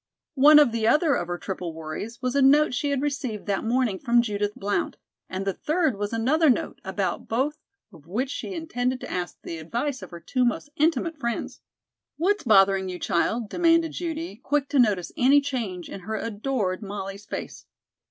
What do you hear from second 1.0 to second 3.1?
of her triple worries was a note she had